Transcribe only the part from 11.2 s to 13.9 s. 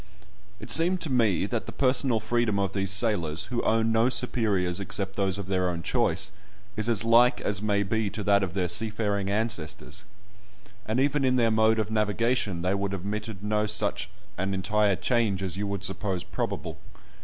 in their mode of navigation they have admitted no